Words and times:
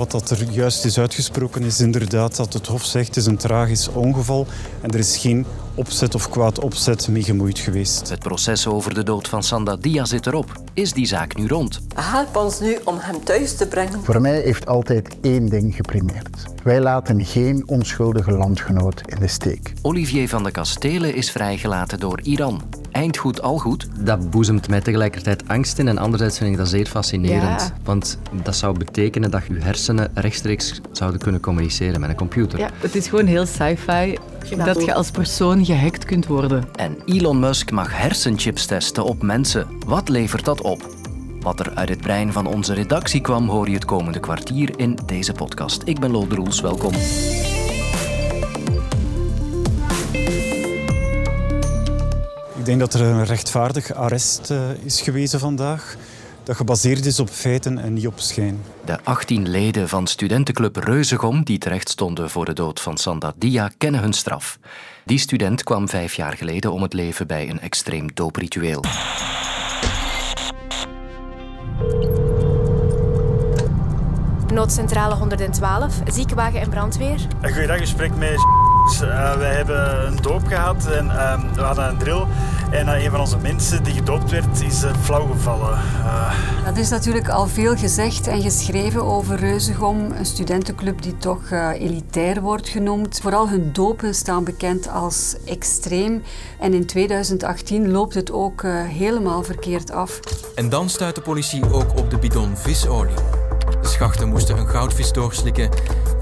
wat 0.00 0.10
dat 0.10 0.30
er 0.30 0.50
juist 0.50 0.84
is 0.84 0.98
uitgesproken 0.98 1.62
is 1.62 1.80
inderdaad 1.80 2.36
dat 2.36 2.52
het 2.52 2.66
Hof 2.66 2.84
zegt 2.84 3.06
het 3.06 3.16
is 3.16 3.26
een 3.26 3.36
tragisch 3.36 3.88
ongeval 3.88 4.46
en 4.80 4.90
er 4.90 4.98
is 4.98 5.16
geen 5.16 5.46
opzet 5.74 6.14
of 6.14 6.28
kwaad 6.30 6.58
opzet 6.58 7.08
mee 7.08 7.22
gemoeid 7.22 7.58
geweest. 7.58 8.08
Het 8.08 8.18
proces 8.18 8.66
over 8.66 8.94
de 8.94 9.02
dood 9.02 9.28
van 9.28 9.42
Sanda 9.42 9.76
Dia 9.76 10.04
zit 10.04 10.26
erop. 10.26 10.62
Is 10.74 10.92
die 10.92 11.06
zaak 11.06 11.36
nu 11.36 11.46
rond? 11.46 11.80
Help 11.94 12.36
ons 12.36 12.60
nu 12.60 12.78
om 12.84 12.96
hem 12.98 13.24
thuis 13.24 13.56
te 13.56 13.66
brengen. 13.66 14.04
Voor 14.04 14.20
mij 14.20 14.40
heeft 14.40 14.66
altijd 14.66 15.16
één 15.20 15.48
ding 15.48 15.74
geprimeerd. 15.74 16.44
Wij 16.62 16.80
laten 16.80 17.24
geen 17.24 17.62
onschuldige 17.66 18.32
landgenoot 18.32 19.02
in 19.04 19.18
de 19.20 19.28
steek. 19.28 19.72
Olivier 19.82 20.28
van 20.28 20.42
de 20.42 20.50
Kastelen 20.50 21.14
is 21.14 21.30
vrijgelaten 21.30 22.00
door 22.00 22.20
Iran. 22.20 22.62
Eind 22.92 23.16
goed, 23.16 23.42
al 23.42 23.58
goed? 23.58 23.88
Dat 23.98 24.30
boezemt 24.30 24.68
mij 24.68 24.80
tegelijkertijd 24.80 25.48
angst 25.48 25.78
in 25.78 25.88
en 25.88 25.98
anderzijds 25.98 26.38
vind 26.38 26.50
ik 26.50 26.56
dat 26.56 26.68
zeer 26.68 26.86
fascinerend. 26.86 27.60
Ja. 27.60 27.72
Want 27.84 28.18
dat 28.42 28.56
zou 28.56 28.78
betekenen 28.78 29.30
dat 29.30 29.42
je 29.48 29.58
hersenen 29.58 30.10
rechtstreeks 30.14 30.80
zouden 30.92 31.20
kunnen 31.20 31.40
communiceren 31.40 32.00
met 32.00 32.10
een 32.10 32.16
computer. 32.16 32.58
Ja, 32.58 32.70
het 32.80 32.94
is 32.94 33.08
gewoon 33.08 33.26
heel 33.26 33.46
sci-fi 33.46 34.16
dat 34.56 34.84
je 34.84 34.94
als 34.94 35.10
persoon 35.10 35.64
gehackt 35.64 36.04
kunt 36.04 36.26
worden. 36.26 36.64
En 36.74 36.96
Elon 37.06 37.38
Musk 37.38 37.70
mag 37.70 37.96
hersenchips 37.96 38.66
testen 38.66 39.04
op 39.04 39.22
mensen. 39.22 39.66
Wat 39.86 40.08
levert 40.08 40.44
dat 40.44 40.60
op? 40.60 40.94
Wat 41.40 41.60
er 41.60 41.74
uit 41.74 41.88
het 41.88 42.00
brein 42.00 42.32
van 42.32 42.46
onze 42.46 42.74
redactie 42.74 43.20
kwam, 43.20 43.48
hoor 43.48 43.68
je 43.68 43.74
het 43.74 43.84
komende 43.84 44.20
kwartier 44.20 44.78
in 44.78 44.98
deze 45.06 45.32
podcast. 45.32 45.82
Ik 45.84 46.00
ben 46.00 46.10
Lode 46.10 46.34
Roels, 46.34 46.60
welkom. 46.60 46.92
Denk 52.76 52.92
dat 52.92 53.00
er 53.00 53.06
een 53.06 53.24
rechtvaardig 53.24 53.94
arrest 53.94 54.50
eh, 54.50 54.70
is 54.84 55.00
gewezen 55.00 55.40
vandaag. 55.40 55.96
Dat 56.42 56.56
gebaseerd 56.56 57.06
is 57.06 57.20
op 57.20 57.28
feiten 57.28 57.78
en 57.78 57.92
niet 57.92 58.06
op 58.06 58.20
schijn. 58.20 58.62
De 58.84 58.98
18 59.02 59.48
leden 59.48 59.88
van 59.88 60.06
studentenclub 60.06 60.76
Reuzegom, 60.76 61.44
die 61.44 61.58
terecht 61.58 61.88
stonden 61.88 62.30
voor 62.30 62.44
de 62.44 62.52
dood 62.52 62.80
van 62.80 62.96
Sanda 62.96 63.32
Dia, 63.36 63.70
kennen 63.78 64.00
hun 64.00 64.12
straf. 64.12 64.58
Die 65.04 65.18
student 65.18 65.62
kwam 65.62 65.88
vijf 65.88 66.14
jaar 66.14 66.36
geleden 66.36 66.72
om 66.72 66.82
het 66.82 66.92
leven 66.92 67.26
bij 67.26 67.50
een 67.50 67.60
extreem 67.60 68.14
doopritueel. 68.14 68.84
Noodcentrale 74.52 75.14
112, 75.14 75.94
ziekenwagen 76.06 76.60
en 76.60 76.70
brandweer. 76.70 77.26
Een 77.40 77.52
goeiedag, 77.52 77.80
u 77.80 77.86
spreekt 77.86 78.16
met 78.16 78.38
uh, 79.02 79.36
Wij 79.36 79.54
hebben 79.54 80.06
een 80.06 80.16
doop 80.16 80.46
gehad 80.46 80.86
en 80.86 81.10
ehm, 81.10 81.54
we 81.54 81.60
hadden 81.60 81.88
een 81.88 81.98
drill. 81.98 82.24
En 82.70 82.88
eh, 82.88 83.04
een 83.04 83.10
van 83.10 83.20
onze 83.20 83.38
mensen 83.38 83.82
die 83.82 83.94
gedoopt 83.94 84.30
werd, 84.30 84.62
is 84.62 84.84
uh, 84.84 84.90
flauw 85.02 85.26
gevallen. 85.26 85.78
Uh, 86.04 86.50
Er 86.70 86.78
is 86.78 86.90
natuurlijk 86.90 87.28
al 87.28 87.46
veel 87.46 87.76
gezegd 87.76 88.26
en 88.26 88.42
geschreven 88.42 89.04
over 89.04 89.36
Reuzegom, 89.36 90.12
een 90.12 90.26
studentenclub 90.26 91.02
die 91.02 91.16
toch 91.16 91.50
eh, 91.50 91.68
elitair 91.80 92.40
wordt 92.40 92.68
genoemd. 92.68 93.20
Vooral 93.22 93.48
hun 93.48 93.72
dopen 93.72 94.14
staan 94.14 94.44
bekend 94.44 94.88
als 94.88 95.36
extreem. 95.44 96.22
En 96.58 96.74
in 96.74 96.86
2018 96.86 97.90
loopt 97.90 98.14
het 98.14 98.32
ook 98.32 98.62
eh, 98.62 98.84
helemaal 98.84 99.42
verkeerd 99.42 99.90
af. 99.90 100.20
En 100.54 100.68
dan 100.68 100.88
stuit 100.88 101.14
de 101.14 101.20
politie 101.20 101.72
ook 101.72 101.98
op 101.98 102.10
de 102.10 102.18
bidon 102.18 102.56
visolie. 102.56 103.14
De 103.80 103.88
schachten 103.88 104.28
moesten 104.28 104.58
een 104.58 104.68
goudvis 104.68 105.12
doorslikken 105.12 105.70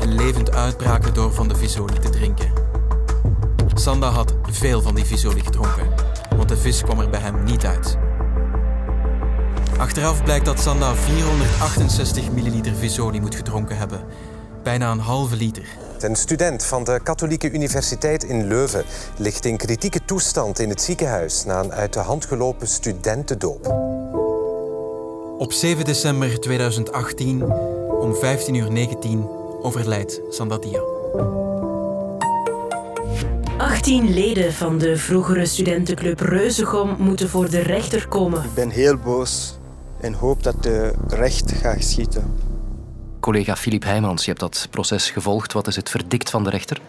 en 0.00 0.14
levend 0.14 0.54
uitbraken 0.54 1.14
door 1.14 1.32
van 1.32 1.48
de 1.48 1.54
visolie 1.54 1.98
te 1.98 2.10
drinken. 2.10 2.52
Sanda 3.74 4.08
had 4.08 4.34
veel 4.50 4.82
van 4.82 4.94
die 4.94 5.04
visolie 5.04 5.44
gedronken, 5.44 5.88
de 6.48 6.56
vis 6.56 6.82
kwam 6.82 7.00
er 7.00 7.10
bij 7.10 7.20
hem 7.20 7.44
niet 7.44 7.64
uit. 7.64 7.96
Achteraf 9.78 10.22
blijkt 10.24 10.44
dat 10.44 10.60
Sanda 10.60 10.94
468 10.94 12.30
milliliter 12.30 12.74
visolie 12.74 13.20
moet 13.20 13.34
gedronken 13.34 13.77
hebben. 13.77 14.00
Bijna 14.62 14.91
een 14.91 14.98
halve 14.98 15.36
liter. 15.36 15.64
Een 15.98 16.16
student 16.16 16.64
van 16.64 16.84
de 16.84 17.00
Katholieke 17.02 17.50
Universiteit 17.50 18.24
in 18.24 18.46
Leuven 18.46 18.84
ligt 19.16 19.44
in 19.44 19.56
kritieke 19.56 20.04
toestand 20.04 20.59
in 20.59 20.69
het 20.69 20.81
ziekenhuis 20.81 21.44
na 21.44 21.60
een 21.60 21.72
uit 21.72 21.92
de 21.92 22.00
hand 22.00 22.26
gelopen 22.26 22.69
studentendoop. 22.69 23.66
Op 25.38 25.53
7 25.53 25.84
december 25.84 26.41
2018, 26.41 27.42
om 28.00 28.15
15.19 28.15 28.20
uur, 28.53 28.69
overlijdt 29.62 30.20
Sandadia. 30.30 30.80
18 33.58 34.14
leden 34.14 34.52
van 34.52 34.78
de 34.78 34.96
vroegere 34.96 35.46
studentenclub 35.46 36.20
Reuzegom 36.20 36.96
moeten 36.98 37.28
voor 37.28 37.50
de 37.50 37.60
rechter 37.60 38.08
komen. 38.08 38.44
Ik 38.44 38.54
ben 38.54 38.70
heel 38.70 38.96
boos 38.96 39.58
en 40.00 40.12
hoop 40.12 40.42
dat 40.42 40.62
de 40.62 40.92
recht 41.08 41.52
gaat 41.52 41.76
geschieden. 41.76 42.34
Collega 43.28 43.56
Filip 43.56 43.84
Heijmans, 43.84 44.25
je 44.25 44.28
hebt 44.28 44.41
dat 44.41 44.69
proces 44.71 45.11
gevolgd. 45.11 45.53
Wat 45.53 45.66
is 45.66 45.77
het 45.77 45.91
verdict 45.91 46.31
van 46.31 46.44
de 46.44 46.50
rechter? 46.50 46.81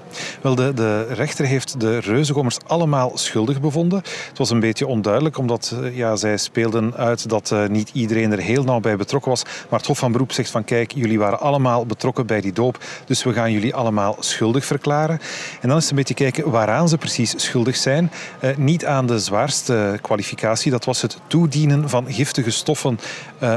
Wel, 0.42 0.56
de, 0.56 0.74
de 0.74 1.04
rechter 1.14 1.46
heeft 1.46 1.80
de 1.80 1.98
reuzengommers 1.98 2.58
allemaal 2.68 3.12
schuldig 3.14 3.62
bevonden. 3.62 4.02
Het 4.28 4.38
was 4.38 4.50
een 4.50 4.60
beetje 4.60 4.88
onduidelijk, 4.88 5.38
omdat 5.38 5.76
eh, 5.84 5.98
ja, 5.98 6.16
zij 6.16 6.38
speelden 6.38 6.96
uit 6.96 7.30
dat 7.30 7.52
uh, 7.52 7.68
niet 7.68 7.90
iedereen 7.94 8.32
er 8.32 8.40
heel 8.40 8.64
nauw 8.64 8.80
bij 8.80 8.96
betrokken 8.96 9.32
was. 9.32 9.44
Maar 9.44 9.80
het 9.80 9.88
Hof 9.88 9.98
van 9.98 10.12
Beroep 10.12 10.32
zegt 10.32 10.50
van 10.50 10.64
kijk, 10.64 10.92
jullie 10.92 11.20
waren 11.20 11.40
allemaal 11.40 11.86
betrokken 11.86 12.26
bij 12.26 12.42
die 12.42 12.54
doop, 12.54 12.84
dus 13.06 13.24
we 13.24 13.34
gaan 13.34 13.52
jullie 13.52 13.76
allemaal 13.76 14.16
schuldig 14.20 14.66
verklaren. 14.66 15.20
En 15.62 15.68
dan 15.68 15.78
is 15.78 15.84
het 15.84 15.92
een 15.92 15.98
beetje 15.98 16.14
kijken 16.14 16.52
waaraan 16.52 16.90
ze 16.90 16.98
precies 16.98 17.34
schuldig 17.38 17.76
zijn. 17.76 18.12
Uh, 18.44 18.58
niet 18.58 18.86
aan 18.86 19.06
de 19.06 19.20
zwaarste 19.20 20.00
kwalificatie, 20.02 20.72
dat 20.72 20.86
was 20.86 21.02
het 21.02 21.18
toedienen 21.28 21.90
van 21.90 22.12
giftige 22.12 22.52
stoffen 22.52 23.00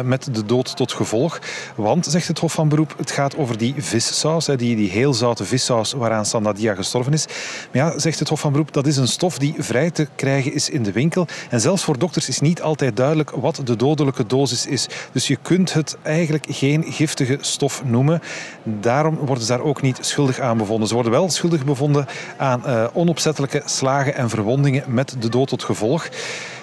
met 0.04 0.34
de 0.34 0.44
dood 0.44 0.76
tot 0.76 0.92
gevolg. 0.92 1.38
Want, 1.74 2.06
zegt 2.06 2.28
het 2.28 2.38
Hof 2.38 2.52
van 2.52 2.68
Beroep, 2.72 2.94
het 2.96 3.10
gaat 3.10 3.36
over 3.36 3.58
die 3.58 3.74
vissaus, 3.78 4.44
die, 4.44 4.56
die 4.56 4.90
heel 4.90 5.14
zoute 5.14 5.44
vissaus 5.44 5.92
waaraan 5.92 6.26
Sandadia 6.26 6.74
gestorven 6.74 7.12
is. 7.12 7.26
Maar 7.72 7.84
ja, 7.84 7.98
zegt 7.98 8.18
het 8.18 8.28
Hof 8.28 8.40
van 8.40 8.52
Beroep, 8.52 8.72
dat 8.72 8.86
is 8.86 8.96
een 8.96 9.08
stof 9.08 9.38
die 9.38 9.54
vrij 9.58 9.90
te 9.90 10.08
krijgen 10.16 10.54
is 10.54 10.70
in 10.70 10.82
de 10.82 10.92
winkel. 10.92 11.26
En 11.50 11.60
zelfs 11.60 11.84
voor 11.84 11.98
dokters 11.98 12.28
is 12.28 12.40
niet 12.40 12.62
altijd 12.62 12.96
duidelijk 12.96 13.30
wat 13.30 13.60
de 13.64 13.76
dodelijke 13.76 14.26
dosis 14.26 14.66
is. 14.66 14.86
Dus 15.12 15.26
je 15.26 15.36
kunt 15.36 15.72
het 15.72 15.96
eigenlijk 16.02 16.44
geen 16.48 16.84
giftige 16.88 17.38
stof 17.40 17.82
noemen. 17.84 18.20
Daarom 18.62 19.16
worden 19.16 19.44
ze 19.44 19.52
daar 19.52 19.62
ook 19.62 19.82
niet 19.82 19.98
schuldig 20.00 20.40
aan 20.40 20.58
bevonden. 20.58 20.88
Ze 20.88 20.94
worden 20.94 21.12
wel 21.12 21.30
schuldig 21.30 21.64
bevonden 21.64 22.06
aan 22.36 22.62
uh, 22.66 22.86
onopzettelijke 22.92 23.62
slagen 23.64 24.14
en 24.14 24.28
verwondingen 24.30 24.84
met 24.86 25.16
de 25.18 25.28
dood 25.28 25.48
tot 25.48 25.64
gevolg. 25.64 26.08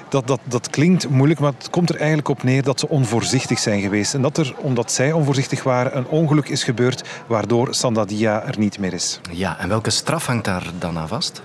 Dat, 0.09 0.27
dat, 0.27 0.39
dat 0.43 0.69
klinkt 0.69 1.09
moeilijk, 1.09 1.39
maar 1.39 1.53
het 1.57 1.69
komt 1.69 1.89
er 1.89 1.95
eigenlijk 1.95 2.27
op 2.27 2.43
neer 2.43 2.63
dat 2.63 2.79
ze 2.79 2.89
onvoorzichtig 2.89 3.59
zijn 3.59 3.81
geweest. 3.81 4.13
En 4.13 4.21
dat 4.21 4.37
er, 4.37 4.53
omdat 4.57 4.91
zij 4.91 5.11
onvoorzichtig 5.11 5.63
waren, 5.63 5.97
een 5.97 6.07
ongeluk 6.07 6.49
is 6.49 6.63
gebeurd 6.63 7.03
waardoor 7.27 7.73
Sandadia 7.75 8.43
er 8.43 8.59
niet 8.59 8.79
meer 8.79 8.93
is. 8.93 9.19
Ja, 9.31 9.59
en 9.59 9.69
welke 9.69 9.89
straf 9.89 10.25
hangt 10.25 10.45
daar 10.45 10.71
dan 10.79 10.97
aan 10.97 11.07
vast? 11.07 11.41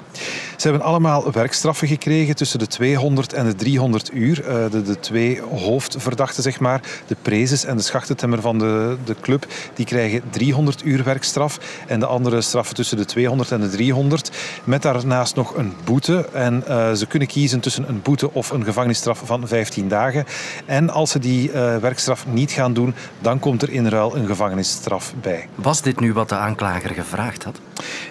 Ze 0.57 0.69
hebben 0.69 0.87
allemaal 0.87 1.33
werkstraffen 1.33 1.89
gekregen 1.89 2.37
tussen 2.37 2.59
de 2.59 2.67
200 2.67 3.33
en 3.33 3.47
de 3.47 3.55
300 3.55 4.13
uur. 4.13 4.35
De, 4.71 4.83
de 4.83 5.01
twee 5.01 5.41
hoofdverdachten, 5.43 6.43
zeg 6.43 6.61
maar, 6.61 6.81
de 7.07 7.17
prezes 7.23 7.65
en 7.65 7.77
de 7.77 7.83
schachtentemmer 7.83 8.41
van 8.41 8.59
de, 8.59 8.97
de 9.05 9.17
club, 9.21 9.47
die 9.75 9.87
krijgen 9.87 10.23
300 10.31 10.85
uur 10.85 11.05
werkstraf. 11.05 11.59
En 11.87 12.01
de 12.01 12.07
andere 12.07 12.41
straffen 12.41 12.75
tussen 12.75 12.97
de 12.97 13.05
200 13.05 13.51
en 13.51 13.61
de 13.61 13.69
300. 13.69 14.31
Met 14.65 14.83
daarnaast 14.83 15.35
nog 15.35 15.57
een 15.57 15.73
boete. 15.85 16.29
En 16.33 16.65
uh, 16.69 16.93
ze 16.93 17.07
kunnen 17.07 17.29
kiezen 17.29 17.61
tussen 17.61 17.89
een 17.89 18.03
boete 18.03 18.33
of 18.33 18.51
een 18.55 18.65
gevangenisstraf 18.65 19.23
van 19.25 19.49
15 19.49 19.89
dagen. 19.89 20.25
En 20.67 20.91
als 20.91 21.11
ze 21.11 21.19
die 21.19 21.49
uh, 21.49 21.77
werkstraf 21.77 22.27
niet 22.27 22.53
gaan 22.53 22.73
doen, 22.73 22.95
dan 23.19 23.39
komt 23.39 23.63
er 23.63 23.71
in 23.71 23.89
ruil 23.89 24.17
een 24.17 24.27
gevangenisstraf 24.27 25.15
bij. 25.21 25.49
Was 25.55 25.83
dit 25.83 26.01
nu 26.01 26.13
wat 26.13 26.29
de 26.29 26.35
aanklager 26.35 26.91
gevraagd 26.91 27.45
had? 27.45 27.61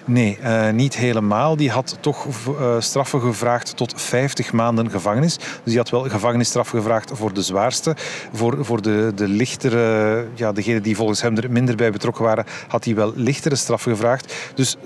Nee, 0.05 0.37
uh, 0.43 0.69
niet 0.69 0.95
helemaal. 0.95 1.55
Die 1.55 1.71
had 1.71 1.97
toch 1.99 2.27
uh, 2.47 2.75
straffen 2.79 3.21
gevraagd 3.21 3.77
tot 3.77 4.01
50 4.01 4.51
maanden 4.51 4.89
gevangenis. 4.89 5.37
Dus 5.37 5.47
die 5.63 5.77
had 5.77 5.89
wel 5.89 6.09
gevangenisstraf 6.09 6.69
gevraagd 6.69 7.11
voor 7.13 7.33
de 7.33 7.41
zwaarste. 7.41 7.95
Voor, 8.33 8.65
voor 8.65 8.81
de, 8.81 9.11
de 9.15 9.27
lichtere, 9.27 10.27
ja, 10.33 10.51
degene 10.51 10.81
die 10.81 10.95
volgens 10.95 11.21
hem 11.21 11.38
er 11.38 11.51
minder 11.51 11.75
bij 11.75 11.91
betrokken 11.91 12.23
waren, 12.23 12.45
had 12.68 12.85
hij 12.85 12.95
wel 12.95 13.12
lichtere 13.15 13.56
straffen 13.56 13.91
gevraagd. 13.91 14.33
Dus 14.56 14.77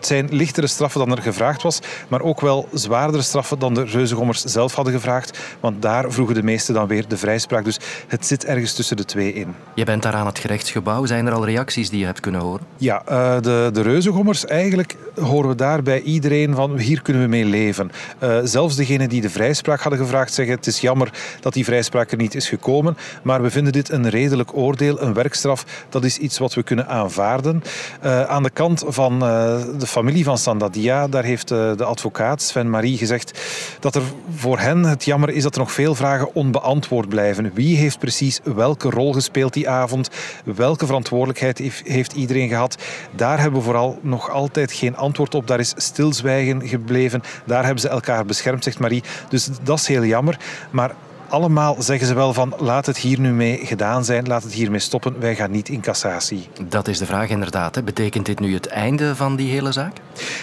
het 0.00 0.08
zijn 0.08 0.28
lichtere 0.30 0.66
straffen 0.66 1.00
dan 1.00 1.16
er 1.16 1.22
gevraagd 1.22 1.62
was, 1.62 1.80
maar 2.08 2.20
ook 2.20 2.40
wel 2.40 2.68
zwaardere 2.72 3.22
straffen 3.22 3.58
dan 3.58 3.74
de 3.74 3.84
reuzengommers 3.84 4.44
zelf 4.44 4.74
hadden 4.74 4.94
gevraagd. 4.94 5.38
Want 5.60 5.82
daar 5.82 6.12
vroegen 6.12 6.34
de 6.34 6.42
meesten 6.42 6.74
dan 6.74 6.86
weer 6.86 7.08
de 7.08 7.16
vrijspraak. 7.16 7.64
Dus 7.64 7.78
het 8.08 8.26
zit 8.26 8.44
ergens 8.44 8.74
tussen 8.74 8.96
de 8.96 9.04
twee 9.04 9.32
in. 9.32 9.54
Je 9.74 9.84
bent 9.84 10.02
daar 10.02 10.14
aan 10.14 10.26
het 10.26 10.38
gerechtsgebouw. 10.38 11.06
Zijn 11.06 11.26
er 11.26 11.32
al 11.32 11.44
reacties 11.44 11.90
die 11.90 11.98
je 11.98 12.04
hebt 12.04 12.20
kunnen 12.20 12.40
horen? 12.40 12.66
Ja, 12.76 13.02
uh, 13.08 13.40
de, 13.40 13.70
de 13.72 13.80
reuzengommers, 13.82 14.44
eigenlijk 14.44 14.96
horen 15.20 15.48
we 15.48 15.54
daar 15.54 15.82
bij 15.82 16.00
iedereen 16.00 16.54
van 16.54 16.78
hier 16.78 17.02
kunnen 17.02 17.22
we 17.22 17.28
mee 17.28 17.44
leven. 17.44 17.90
Uh, 18.22 18.38
zelfs 18.44 18.76
degenen 18.76 19.08
die 19.08 19.20
de 19.20 19.30
vrijspraak 19.30 19.80
hadden 19.80 20.00
gevraagd 20.00 20.32
zeggen 20.32 20.54
het 20.54 20.66
is 20.66 20.80
jammer 20.80 21.12
dat 21.40 21.52
die 21.52 21.64
vrijspraak 21.64 22.10
er 22.10 22.16
niet 22.16 22.34
is 22.34 22.48
gekomen, 22.48 22.96
maar 23.22 23.42
we 23.42 23.50
vinden 23.50 23.72
dit 23.72 23.90
een 23.90 24.08
redelijk 24.08 24.56
oordeel, 24.56 25.02
een 25.02 25.14
werkstraf. 25.14 25.64
Dat 25.88 26.04
is 26.04 26.18
iets 26.18 26.38
wat 26.38 26.54
we 26.54 26.62
kunnen 26.62 26.88
aanvaarden. 26.88 27.62
Uh, 28.04 28.22
aan 28.22 28.42
de 28.42 28.50
kant 28.50 28.84
van 28.86 29.18
de 29.18 29.86
familie 29.90 30.24
van 30.24 30.38
Sandadia, 30.38 31.08
daar 31.08 31.24
heeft 31.24 31.48
de 31.48 31.84
advocaat 31.84 32.42
Sven 32.42 32.70
Marie 32.70 32.98
gezegd 32.98 33.40
dat 33.80 33.94
er 33.94 34.02
voor 34.36 34.58
hen 34.58 34.84
het 34.84 35.04
jammer 35.04 35.28
is 35.30 35.42
dat 35.42 35.54
er 35.54 35.60
nog 35.60 35.72
veel 35.72 35.94
vragen 35.94 36.34
onbeantwoord 36.34 37.08
blijven. 37.08 37.50
Wie 37.54 37.76
heeft 37.76 37.98
precies 37.98 38.40
welke 38.44 38.90
rol 38.90 39.12
gespeeld 39.12 39.52
die 39.52 39.68
avond? 39.68 40.08
Welke 40.44 40.86
verantwoordelijkheid 40.86 41.58
heeft 41.84 42.12
iedereen 42.12 42.48
gehad? 42.48 42.82
Daar 43.16 43.40
hebben 43.40 43.58
we 43.58 43.64
vooral 43.64 43.98
nog 44.02 44.30
altijd 44.30 44.72
geen 44.72 44.96
antwoord 44.96 45.34
op. 45.34 45.46
Daar 45.46 45.60
is 45.60 45.74
stilzwijgen 45.76 46.68
gebleven. 46.68 47.22
Daar 47.44 47.64
hebben 47.64 47.80
ze 47.80 47.88
elkaar 47.88 48.24
beschermd, 48.24 48.64
zegt 48.64 48.78
Marie. 48.78 49.02
Dus 49.28 49.48
dat 49.62 49.78
is 49.78 49.86
heel 49.86 50.04
jammer. 50.04 50.38
Maar 50.70 50.94
allemaal 51.30 51.76
zeggen 51.78 52.06
ze 52.06 52.14
wel 52.14 52.32
van 52.32 52.54
laat 52.58 52.86
het 52.86 52.96
hier 52.96 53.20
nu 53.20 53.32
mee 53.32 53.60
gedaan 53.66 54.04
zijn, 54.04 54.26
laat 54.26 54.42
het 54.42 54.52
hiermee 54.52 54.80
stoppen, 54.80 55.20
wij 55.20 55.36
gaan 55.36 55.50
niet 55.50 55.68
in 55.68 55.80
cassatie. 55.80 56.48
Dat 56.68 56.88
is 56.88 56.98
de 56.98 57.06
vraag 57.06 57.28
inderdaad. 57.28 57.74
Hè. 57.74 57.82
Betekent 57.82 58.26
dit 58.26 58.40
nu 58.40 58.54
het 58.54 58.66
einde 58.66 59.16
van 59.16 59.36
die 59.36 59.50
hele 59.50 59.72
zaak? 59.72 59.96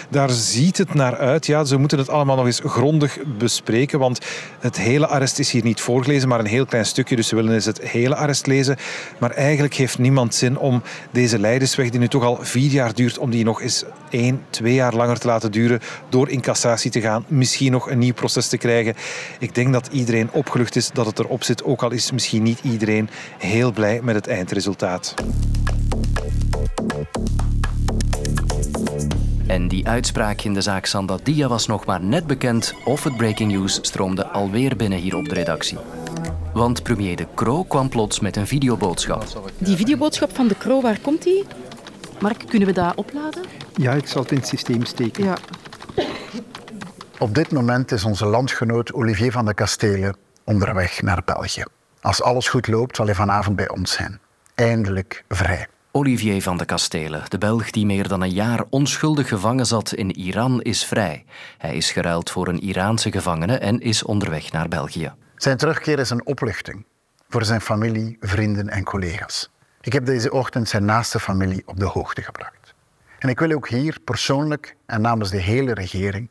Daar 0.08 0.30
ziet 0.30 0.78
het 0.78 0.94
naar 0.94 1.16
uit. 1.16 1.46
Ja, 1.46 1.64
ze 1.64 1.76
moeten 1.76 1.98
het 1.98 2.08
allemaal 2.08 2.36
nog 2.36 2.46
eens 2.46 2.60
grondig 2.64 3.18
bespreken, 3.38 3.98
want 3.98 4.20
het 4.58 4.76
hele 4.76 5.06
arrest 5.06 5.38
is 5.38 5.50
hier 5.50 5.64
niet 5.64 5.80
voorgelezen, 5.80 6.28
maar 6.28 6.38
een 6.38 6.46
heel 6.46 6.66
klein 6.66 6.86
stukje, 6.86 7.16
dus 7.16 7.28
ze 7.28 7.34
willen 7.34 7.54
eens 7.54 7.64
het 7.64 7.80
hele 7.80 8.16
arrest 8.16 8.46
lezen. 8.46 8.76
Maar 9.18 9.30
eigenlijk 9.30 9.74
heeft 9.74 9.98
niemand 9.98 10.34
zin 10.34 10.58
om 10.58 10.82
deze 11.10 11.38
leidersweg, 11.38 11.90
die 11.90 12.00
nu 12.00 12.08
toch 12.08 12.24
al 12.24 12.38
vier 12.40 12.70
jaar 12.70 12.94
duurt, 12.94 13.18
om 13.18 13.30
die 13.30 13.44
nog 13.44 13.62
eens 13.62 13.84
één, 14.10 14.42
twee 14.50 14.74
jaar 14.74 14.94
langer 14.94 15.18
te 15.18 15.26
laten 15.26 15.50
duren 15.50 15.80
door 16.08 16.28
in 16.28 16.40
cassatie 16.40 16.90
te 16.90 17.00
gaan, 17.00 17.24
misschien 17.28 17.72
nog 17.72 17.90
een 17.90 17.98
nieuw 17.98 18.14
proces 18.14 18.48
te 18.48 18.56
krijgen. 18.56 18.94
Ik 19.38 19.54
denk 19.54 19.72
dat 19.72 19.88
iedereen 19.92 20.28
opgelucht 20.32 20.76
is 20.76 20.77
dat 20.86 21.06
het 21.06 21.18
erop 21.18 21.44
zit, 21.44 21.64
ook 21.64 21.82
al 21.82 21.90
is 21.90 22.10
misschien 22.10 22.42
niet 22.42 22.60
iedereen 22.62 23.10
heel 23.38 23.72
blij 23.72 24.00
met 24.02 24.14
het 24.14 24.26
eindresultaat. 24.26 25.14
En 29.46 29.68
die 29.68 29.88
uitspraak 29.88 30.40
in 30.40 30.54
de 30.54 30.60
zaak 30.60 30.86
Sandadia 30.86 31.48
was 31.48 31.66
nog 31.66 31.84
maar 31.84 32.00
net 32.00 32.26
bekend 32.26 32.74
of 32.84 33.04
het 33.04 33.16
breaking 33.16 33.52
news 33.52 33.78
stroomde 33.82 34.26
alweer 34.26 34.76
binnen 34.76 34.98
hier 34.98 35.16
op 35.16 35.28
de 35.28 35.34
redactie. 35.34 35.78
Want 36.52 36.82
premier 36.82 37.16
De 37.16 37.26
Croo 37.34 37.64
kwam 37.64 37.88
plots 37.88 38.20
met 38.20 38.36
een 38.36 38.46
videoboodschap. 38.46 39.52
Die 39.58 39.76
videoboodschap 39.76 40.36
van 40.36 40.48
De 40.48 40.58
Croo, 40.58 40.80
waar 40.80 40.98
komt 41.00 41.22
die? 41.22 41.44
Mark, 42.20 42.44
kunnen 42.48 42.68
we 42.68 42.74
dat 42.74 42.96
opladen? 42.96 43.42
Ja, 43.74 43.92
ik 43.92 44.06
zal 44.06 44.22
het 44.22 44.30
in 44.30 44.38
het 44.38 44.46
systeem 44.46 44.84
steken. 44.84 45.24
Ja. 45.24 45.36
Op 47.18 47.34
dit 47.34 47.52
moment 47.52 47.92
is 47.92 48.04
onze 48.04 48.26
landgenoot 48.26 48.92
Olivier 48.92 49.32
van 49.32 49.44
de 49.44 49.54
Kastelen 49.54 50.16
onderweg 50.48 51.02
naar 51.02 51.22
België. 51.24 51.64
Als 52.00 52.22
alles 52.22 52.48
goed 52.48 52.66
loopt, 52.66 52.96
zal 52.96 53.06
hij 53.06 53.14
vanavond 53.14 53.56
bij 53.56 53.68
ons 53.68 53.92
zijn. 53.92 54.20
Eindelijk 54.54 55.24
vrij. 55.28 55.66
Olivier 55.90 56.42
van 56.42 56.56
de 56.56 56.64
Kastelen, 56.64 57.22
de 57.28 57.38
Belg 57.38 57.70
die 57.70 57.86
meer 57.86 58.08
dan 58.08 58.20
een 58.20 58.32
jaar 58.32 58.64
onschuldig 58.70 59.28
gevangen 59.28 59.66
zat 59.66 59.92
in 59.92 60.18
Iran, 60.18 60.62
is 60.62 60.84
vrij. 60.84 61.24
Hij 61.58 61.76
is 61.76 61.90
geruild 61.92 62.30
voor 62.30 62.48
een 62.48 62.60
Iraanse 62.60 63.10
gevangene 63.10 63.58
en 63.58 63.80
is 63.80 64.02
onderweg 64.02 64.52
naar 64.52 64.68
België. 64.68 65.12
Zijn 65.36 65.56
terugkeer 65.56 65.98
is 65.98 66.10
een 66.10 66.26
opluchting 66.26 66.84
voor 67.28 67.44
zijn 67.44 67.60
familie, 67.60 68.16
vrienden 68.20 68.68
en 68.68 68.84
collega's. 68.84 69.50
Ik 69.80 69.92
heb 69.92 70.06
deze 70.06 70.32
ochtend 70.32 70.68
zijn 70.68 70.84
naaste 70.84 71.20
familie 71.20 71.62
op 71.66 71.78
de 71.78 71.86
hoogte 71.86 72.22
gebracht. 72.22 72.74
En 73.18 73.28
ik 73.28 73.38
wil 73.38 73.52
ook 73.52 73.68
hier 73.68 73.98
persoonlijk 74.04 74.76
en 74.86 75.00
namens 75.00 75.30
de 75.30 75.40
hele 75.40 75.74
regering 75.74 76.28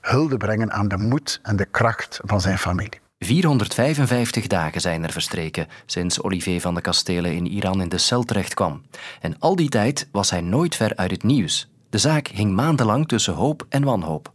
hulde 0.00 0.36
brengen 0.36 0.72
aan 0.72 0.88
de 0.88 0.96
moed 0.96 1.40
en 1.42 1.56
de 1.56 1.64
kracht 1.64 2.20
van 2.24 2.40
zijn 2.40 2.58
familie. 2.58 3.00
455 3.24 4.46
dagen 4.46 4.80
zijn 4.80 5.02
er 5.02 5.12
verstreken 5.12 5.66
sinds 5.86 6.22
Olivier 6.22 6.60
van 6.60 6.74
de 6.74 6.80
Kastelen 6.80 7.34
in 7.34 7.46
Iran 7.46 7.80
in 7.80 7.88
de 7.88 7.98
cel 7.98 8.22
terecht 8.22 8.54
kwam. 8.54 8.82
En 9.20 9.38
al 9.38 9.56
die 9.56 9.68
tijd 9.68 10.08
was 10.12 10.30
hij 10.30 10.40
nooit 10.40 10.76
ver 10.76 10.96
uit 10.96 11.10
het 11.10 11.22
nieuws. 11.22 11.68
De 11.90 11.98
zaak 11.98 12.26
hing 12.26 12.54
maandenlang 12.54 13.08
tussen 13.08 13.34
hoop 13.34 13.66
en 13.68 13.84
wanhoop. 13.84 14.32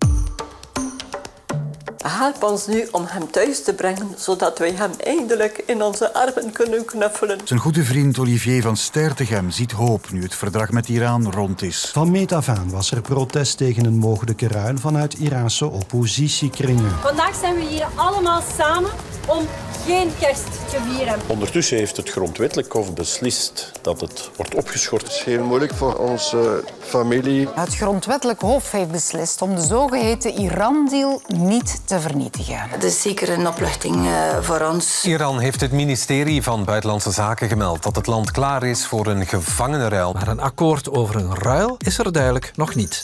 Help 2.09 2.44
ons 2.44 2.68
nu 2.68 2.88
om 2.92 3.06
hem 3.07 3.31
thuis 3.31 3.63
te 3.63 3.74
brengen, 3.74 4.15
zodat 4.18 4.59
wij 4.59 4.71
hem 4.71 4.92
eindelijk 5.04 5.63
in 5.65 5.83
onze 5.83 6.13
armen 6.13 6.51
kunnen 6.51 6.86
knuffelen. 6.86 7.39
Zijn 7.44 7.59
goede 7.59 7.83
vriend 7.83 8.19
Olivier 8.19 8.62
van 8.62 8.77
Stertegem 8.77 9.51
ziet 9.51 9.71
hoop 9.71 10.12
nu 10.12 10.24
het 10.24 10.36
verdrag 10.36 10.71
met 10.71 10.89
Iran 10.89 11.31
rond 11.31 11.62
is. 11.62 11.89
Van 11.94 12.12
meet 12.12 12.31
af 12.31 12.50
aan 12.50 12.69
was 12.69 12.92
er 12.92 13.01
protest 13.01 13.57
tegen 13.57 13.86
een 13.86 13.98
mogelijke 13.98 14.48
ruil 14.48 14.77
vanuit 14.77 15.13
Iraanse 15.13 15.65
oppositiekringen. 15.65 16.92
Vandaag 17.01 17.36
zijn 17.36 17.56
we 17.56 17.62
hier 17.62 17.88
allemaal 17.95 18.42
samen 18.57 18.92
om 19.27 19.45
geen 19.86 20.12
kerst 20.19 20.51
te 20.69 20.77
vieren. 20.89 21.19
Ondertussen 21.27 21.77
heeft 21.77 21.98
het 21.98 22.10
grondwettelijk 22.10 22.71
hof 22.71 22.94
beslist 22.94 23.71
dat 23.81 24.01
het 24.01 24.30
wordt 24.36 24.56
opgeschort. 24.56 25.01
Het 25.01 25.12
is 25.12 25.24
heel 25.24 25.44
moeilijk 25.44 25.74
voor 25.74 25.95
onze 25.95 26.63
familie. 26.88 27.48
Het 27.56 27.75
grondwettelijk 27.75 28.42
hof 28.42 28.72
heeft 28.72 28.92
beslist 28.92 29.42
om 29.42 29.56
de 29.56 29.62
zogeheten 29.62 30.31
Iran-deal 30.31 31.22
niet 31.28 31.81
te 31.88 32.00
vernietigen. 32.00 32.57
Het 32.60 32.84
is 32.84 33.01
zeker 33.01 33.30
een 33.30 33.48
opluchting 33.48 33.95
uh, 33.95 34.38
voor 34.42 34.62
ons. 34.62 35.06
Iran 35.06 35.39
heeft 35.39 35.62
het 35.62 35.72
ministerie 35.72 36.44
van 36.44 36.63
Buitenlandse 36.63 37.12
Zaken 37.12 37.50
gemeld 37.50 37.84
dat 37.84 37.95
het 37.95 38.07
land 38.07 38.31
klaar 38.31 38.63
is 38.63 38.86
voor 38.86 39.07
een 39.07 39.25
gevangenenruil. 39.25 40.13
Maar 40.13 40.28
een 40.28 40.39
akkoord 40.39 40.92
over 40.92 41.16
een 41.16 41.36
ruil 41.36 41.75
is 41.78 41.98
er 41.98 42.12
duidelijk 42.12 42.51
nog 42.56 42.75
niet. 42.75 43.01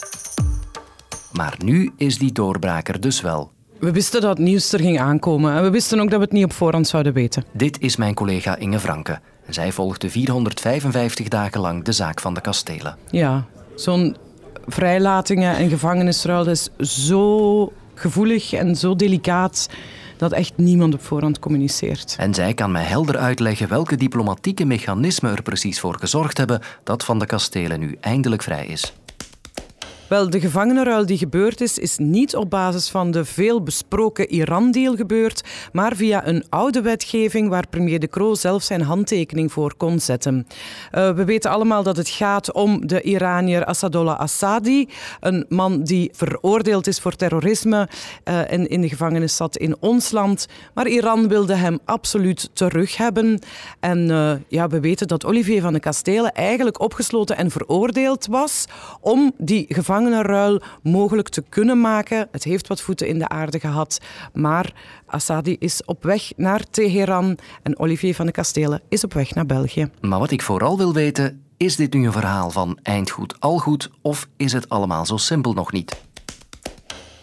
Maar 1.32 1.54
nu 1.64 1.92
is 1.96 2.18
die 2.18 2.32
doorbraker 2.32 3.00
dus 3.00 3.20
wel. 3.20 3.50
We 3.78 3.92
wisten 3.92 4.20
dat 4.20 4.30
het 4.30 4.46
nieuws 4.46 4.72
er 4.72 4.80
ging 4.80 5.00
aankomen 5.00 5.54
en 5.54 5.62
we 5.62 5.70
wisten 5.70 6.00
ook 6.00 6.10
dat 6.10 6.18
we 6.18 6.24
het 6.24 6.32
niet 6.32 6.44
op 6.44 6.52
voorhand 6.52 6.88
zouden 6.88 7.12
weten. 7.12 7.44
Dit 7.52 7.80
is 7.80 7.96
mijn 7.96 8.14
collega 8.14 8.56
Inge 8.56 8.80
Franke. 8.80 9.20
Zij 9.48 9.72
volgde 9.72 10.10
455 10.10 11.28
dagen 11.28 11.60
lang 11.60 11.84
de 11.84 11.92
zaak 11.92 12.20
van 12.20 12.34
de 12.34 12.40
kastelen. 12.40 12.96
Ja, 13.10 13.44
zo'n 13.74 14.16
vrijlatingen 14.66 15.56
en 15.56 15.68
gevangenisruil 15.68 16.46
is 16.46 16.68
zo 16.78 17.72
gevoelig 17.94 18.52
en 18.52 18.76
zo 18.76 18.96
delicaat 18.96 19.68
dat 20.16 20.32
echt 20.32 20.52
niemand 20.56 20.94
op 20.94 21.02
voorhand 21.02 21.38
communiceert. 21.38 22.16
En 22.18 22.34
zij 22.34 22.54
kan 22.54 22.72
mij 22.72 22.84
helder 22.84 23.16
uitleggen 23.16 23.68
welke 23.68 23.96
diplomatieke 23.96 24.64
mechanismen 24.64 25.32
er 25.32 25.42
precies 25.42 25.80
voor 25.80 25.96
gezorgd 25.98 26.38
hebben 26.38 26.60
dat 26.82 27.04
Van 27.04 27.18
de 27.18 27.26
Kastelen 27.26 27.80
nu 27.80 27.96
eindelijk 28.00 28.42
vrij 28.42 28.66
is. 28.66 28.92
Wel, 30.08 30.30
de 30.30 30.40
gevangenenruil 30.40 31.06
die 31.06 31.18
gebeurd 31.18 31.60
is, 31.60 31.78
is 31.78 31.96
niet 31.98 32.36
op 32.36 32.50
basis 32.50 32.88
van 32.88 33.10
de 33.10 33.24
veel 33.24 33.62
besproken 33.62 34.30
Iran-deal 34.30 34.96
gebeurd, 34.96 35.42
maar 35.72 35.96
via 35.96 36.26
een 36.26 36.44
oude 36.48 36.80
wetgeving 36.80 37.48
waar 37.48 37.68
premier 37.68 38.00
De 38.00 38.08
Croo 38.08 38.34
zelf 38.34 38.62
zijn 38.62 38.82
handtekening 38.82 39.52
voor 39.52 39.74
kon 39.76 40.00
zetten. 40.00 40.46
Uh, 40.92 41.10
we 41.10 41.24
weten 41.24 41.50
allemaal 41.50 41.82
dat 41.82 41.96
het 41.96 42.08
gaat 42.08 42.52
om 42.52 42.86
de 42.86 43.02
Iranier 43.02 43.64
Assadollah 43.64 44.18
Assadi, 44.18 44.88
een 45.20 45.46
man 45.48 45.82
die 45.82 46.10
veroordeeld 46.12 46.86
is 46.86 47.00
voor 47.00 47.16
terrorisme 47.16 47.88
uh, 48.24 48.52
en 48.52 48.68
in 48.68 48.80
de 48.80 48.88
gevangenis 48.88 49.36
zat 49.36 49.56
in 49.56 49.76
ons 49.80 50.10
land. 50.10 50.46
Maar 50.74 50.86
Iran 50.86 51.28
wilde 51.28 51.54
hem 51.54 51.78
absoluut 51.84 52.50
terug 52.52 52.96
hebben. 52.96 53.38
En 53.80 54.10
uh, 54.10 54.32
ja, 54.48 54.68
we 54.68 54.80
weten 54.80 55.08
dat 55.08 55.24
Olivier 55.24 55.60
van 55.62 55.72
de 55.72 55.80
Kastelen 55.80 56.32
eigenlijk 56.32 56.80
opgesloten 56.80 57.36
en 57.36 57.50
veroordeeld 57.50 58.26
was 58.26 58.64
om 59.00 59.32
die 59.38 59.64
gevangenis 59.68 59.92
mogelijk 60.82 61.28
te 61.28 61.44
kunnen 61.48 61.80
maken. 61.80 62.28
Het 62.30 62.44
heeft 62.44 62.68
wat 62.68 62.80
voeten 62.80 63.08
in 63.08 63.18
de 63.18 63.28
aarde 63.28 63.60
gehad, 63.60 63.98
maar 64.32 64.72
Assadi 65.06 65.56
is 65.58 65.84
op 65.84 66.02
weg 66.02 66.32
naar 66.36 66.64
Teheran 66.70 67.38
en 67.62 67.78
Olivier 67.78 68.14
van 68.14 68.26
de 68.26 68.32
Kastelen 68.32 68.80
is 68.88 69.04
op 69.04 69.12
weg 69.12 69.34
naar 69.34 69.46
België. 69.46 69.90
Maar 70.00 70.18
wat 70.18 70.30
ik 70.30 70.42
vooral 70.42 70.76
wil 70.76 70.92
weten, 70.92 71.44
is 71.56 71.76
dit 71.76 71.94
nu 71.94 72.06
een 72.06 72.12
verhaal 72.12 72.50
van 72.50 72.78
eindgoed 72.82 73.40
al 73.40 73.58
goed 73.58 73.90
of 74.02 74.28
is 74.36 74.52
het 74.52 74.68
allemaal 74.68 75.06
zo 75.06 75.16
simpel 75.16 75.52
nog 75.52 75.72
niet? 75.72 76.02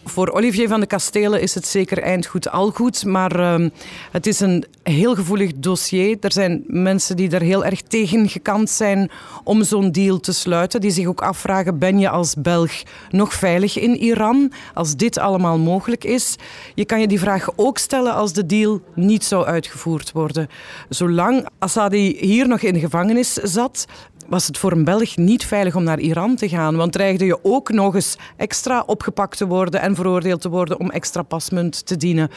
Voor 0.03 0.29
Olivier 0.29 0.67
van 0.67 0.79
de 0.79 0.85
Kastelen 0.85 1.41
is 1.41 1.53
het 1.53 1.67
zeker 1.67 2.01
eindgoed 2.01 2.49
al 2.49 2.71
goed, 2.71 3.05
maar 3.05 3.39
uh, 3.39 3.69
het 4.11 4.27
is 4.27 4.39
een 4.39 4.65
heel 4.83 5.15
gevoelig 5.15 5.51
dossier. 5.55 6.17
Er 6.19 6.31
zijn 6.31 6.63
mensen 6.67 7.15
die 7.15 7.29
er 7.29 7.41
heel 7.41 7.65
erg 7.65 7.81
tegen 7.81 8.29
gekant 8.29 8.69
zijn 8.69 9.11
om 9.43 9.63
zo'n 9.63 9.91
deal 9.91 10.19
te 10.19 10.33
sluiten, 10.33 10.81
die 10.81 10.91
zich 10.91 11.05
ook 11.05 11.21
afvragen, 11.21 11.79
ben 11.79 11.99
je 11.99 12.09
als 12.09 12.35
Belg 12.37 12.71
nog 13.09 13.33
veilig 13.33 13.79
in 13.79 13.97
Iran 13.97 14.51
als 14.73 14.95
dit 14.95 15.17
allemaal 15.17 15.57
mogelijk 15.57 16.03
is? 16.03 16.35
Je 16.75 16.85
kan 16.85 16.99
je 16.99 17.07
die 17.07 17.19
vraag 17.19 17.49
ook 17.55 17.77
stellen 17.77 18.13
als 18.13 18.33
de 18.33 18.45
deal 18.45 18.81
niet 18.95 19.23
zou 19.23 19.45
uitgevoerd 19.45 20.11
worden. 20.11 20.49
Zolang 20.89 21.47
Assadi 21.59 22.17
hier 22.19 22.47
nog 22.47 22.61
in 22.61 22.73
de 22.73 22.79
gevangenis 22.79 23.33
zat, 23.33 23.85
was 24.31 24.47
het 24.47 24.57
voor 24.57 24.71
een 24.71 24.83
Belg 24.83 25.17
niet 25.17 25.45
veilig 25.45 25.75
om 25.75 25.83
naar 25.83 25.99
Iran 25.99 26.35
te 26.35 26.49
gaan. 26.49 26.75
Want 26.75 26.91
dreigde 26.91 27.25
je 27.25 27.39
ook 27.41 27.69
nog 27.69 27.95
eens 27.95 28.17
extra 28.37 28.83
opgepakt 28.85 29.37
te 29.37 29.47
worden 29.47 29.81
en 29.81 29.95
veroordeeld 29.95 30.41
te 30.41 30.49
worden 30.49 30.79
om 30.79 30.89
extra 30.89 31.21
pasmunt 31.21 31.85
te 31.85 31.97
dienen. 31.97 32.29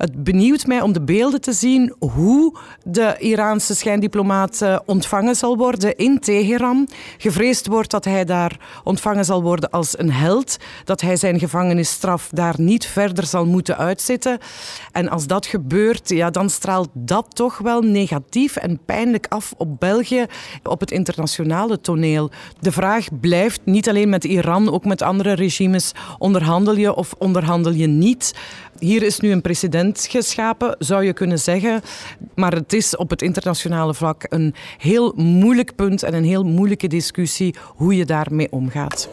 Het 0.00 0.24
benieuwt 0.24 0.66
mij 0.66 0.80
om 0.80 0.92
de 0.92 1.02
beelden 1.02 1.40
te 1.40 1.52
zien 1.52 1.94
hoe 1.98 2.56
de 2.84 3.16
Iraanse 3.18 3.74
schijndiplomaat 3.74 4.62
eh, 4.62 4.78
ontvangen 4.86 5.34
zal 5.34 5.56
worden 5.56 5.96
in 5.96 6.18
Teheran. 6.18 6.88
Gevreesd 7.18 7.66
wordt 7.66 7.90
dat 7.90 8.04
hij 8.04 8.24
daar 8.24 8.80
ontvangen 8.84 9.24
zal 9.24 9.42
worden 9.42 9.70
als 9.70 9.98
een 9.98 10.12
held, 10.12 10.56
dat 10.84 11.00
hij 11.00 11.16
zijn 11.16 11.38
gevangenisstraf 11.38 12.28
daar 12.32 12.54
niet 12.56 12.86
verder 12.86 13.26
zal 13.26 13.46
moeten 13.46 13.76
uitzitten. 13.76 14.38
En 14.92 15.08
als 15.08 15.26
dat 15.26 15.46
gebeurt, 15.46 16.08
ja, 16.08 16.30
dan 16.30 16.50
straalt 16.50 16.88
dat 16.92 17.26
toch 17.28 17.58
wel 17.58 17.80
negatief 17.80 18.56
en 18.56 18.80
pijnlijk 18.84 19.26
af 19.28 19.54
op 19.56 19.80
België 19.80 20.26
op 20.62 20.80
het 20.80 20.90
internationale 20.90 21.80
toneel. 21.80 22.30
De 22.60 22.72
vraag 22.72 23.06
blijft 23.20 23.60
niet 23.64 23.88
alleen 23.88 24.08
met 24.08 24.24
Iran, 24.24 24.72
ook 24.72 24.84
met 24.84 25.02
andere 25.02 25.32
regimes. 25.32 25.92
Onderhandel 26.18 26.76
je 26.76 26.94
of 26.94 27.14
onderhandel 27.18 27.72
je 27.72 27.86
niet? 27.86 28.34
Hier 28.78 29.02
is 29.02 29.20
nu 29.20 29.30
een 29.30 29.40
precedent 29.40 29.89
geschapen, 29.98 30.76
zou 30.78 31.04
je 31.04 31.12
kunnen 31.12 31.38
zeggen. 31.38 31.82
Maar 32.34 32.52
het 32.52 32.72
is 32.72 32.96
op 32.96 33.10
het 33.10 33.22
internationale 33.22 33.94
vlak 33.94 34.24
een 34.28 34.54
heel 34.78 35.12
moeilijk 35.16 35.74
punt 35.74 36.02
en 36.02 36.14
een 36.14 36.24
heel 36.24 36.44
moeilijke 36.44 36.86
discussie 36.86 37.54
hoe 37.66 37.96
je 37.96 38.04
daarmee 38.04 38.52
omgaat. 38.52 39.08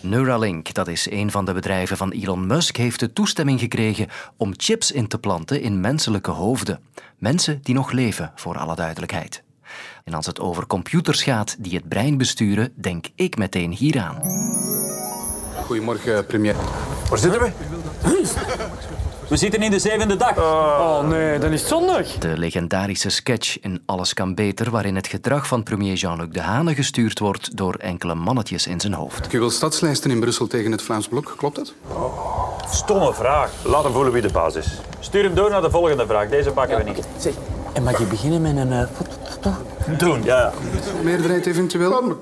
Neuralink, 0.00 0.74
dat 0.74 0.88
is 0.88 1.10
een 1.10 1.30
van 1.30 1.44
de 1.44 1.52
bedrijven 1.52 1.96
van 1.96 2.10
Elon 2.10 2.46
Musk, 2.46 2.76
heeft 2.76 3.00
de 3.00 3.12
toestemming 3.12 3.60
gekregen 3.60 4.08
om 4.36 4.52
chips 4.56 4.92
in 4.92 5.08
te 5.08 5.18
planten 5.18 5.60
in 5.60 5.80
menselijke 5.80 6.30
hoofden. 6.30 6.80
Mensen 7.18 7.58
die 7.62 7.74
nog 7.74 7.92
leven, 7.92 8.32
voor 8.34 8.58
alle 8.58 8.74
duidelijkheid. 8.74 9.42
En 10.04 10.14
als 10.14 10.26
het 10.26 10.40
over 10.40 10.66
computers 10.66 11.22
gaat 11.22 11.56
die 11.58 11.74
het 11.74 11.88
brein 11.88 12.18
besturen, 12.18 12.72
denk 12.76 13.06
ik 13.14 13.36
meteen 13.36 13.72
hieraan. 13.72 14.16
Goedemorgen, 15.64 16.26
premier. 16.26 16.54
Waar 17.08 17.18
zitten 17.18 17.40
we? 17.40 17.50
We 19.28 19.36
zitten 19.36 19.62
in 19.62 19.70
de 19.70 19.78
zevende 19.78 20.16
dag. 20.16 20.38
Oh 20.38 21.08
nee, 21.08 21.38
dan 21.38 21.52
is 21.52 21.60
het 21.60 21.68
zondag. 21.68 22.06
De 22.06 22.38
legendarische 22.38 23.08
sketch 23.08 23.60
in 23.60 23.82
Alles 23.86 24.14
kan 24.14 24.34
beter, 24.34 24.70
waarin 24.70 24.96
het 24.96 25.06
gedrag 25.06 25.46
van 25.46 25.62
premier 25.62 25.94
Jean-Luc 25.94 26.28
Dehane 26.30 26.74
gestuurd 26.74 27.18
wordt 27.18 27.56
door 27.56 27.74
enkele 27.74 28.14
mannetjes 28.14 28.66
in 28.66 28.80
zijn 28.80 28.92
hoofd. 28.92 29.32
Je 29.32 29.38
wil 29.38 29.50
stadslijsten 29.50 30.10
in 30.10 30.20
Brussel 30.20 30.46
tegen 30.46 30.72
het 30.72 30.82
Vlaams 30.82 31.08
Blok, 31.08 31.34
klopt 31.36 31.56
dat? 31.56 31.72
Stomme 32.70 33.14
vraag. 33.14 33.50
Laat 33.64 33.84
hem 33.84 33.92
voelen 33.92 34.12
wie 34.12 34.22
de 34.22 34.32
baas 34.32 34.54
is. 34.54 34.80
Stuur 35.00 35.22
hem 35.22 35.34
door 35.34 35.50
naar 35.50 35.62
de 35.62 35.70
volgende 35.70 36.06
vraag. 36.06 36.28
Deze 36.28 36.50
pakken 36.50 36.76
we 36.76 36.82
niet. 36.82 37.06
Zeg, 37.18 37.32
en 37.72 37.82
mag 37.82 37.98
je 37.98 38.04
beginnen 38.04 38.42
met 38.42 38.56
een 38.56 38.72
uh, 38.72 38.82
foto? 38.82 39.56
Doen, 39.86 40.22
ja. 40.24 40.52
Meerderheid 41.02 41.46
eventueel? 41.46 42.18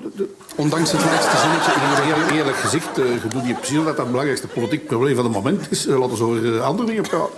Ondanks 0.55 0.91
het 0.91 1.05
laatste 1.05 1.37
zinnetje. 1.37 1.71
Heel 2.01 2.37
eerlijk 2.37 2.57
gezegd, 2.57 2.99
uh, 2.99 3.05
je 3.05 3.27
doet 3.29 3.43
niet 3.43 3.57
precies 3.57 3.75
dat 3.75 3.85
dat 3.85 3.97
het 3.97 4.07
belangrijkste 4.07 4.47
politiek 4.47 4.87
probleem 4.87 5.15
van 5.15 5.23
het 5.23 5.33
moment 5.33 5.71
is. 5.71 5.87
Uh, 5.87 5.99
laten 5.99 6.17
we 6.17 6.23
over 6.23 6.43
uh, 6.43 6.61
andere 6.61 6.87
dingen 6.87 7.03
praten. 7.03 7.37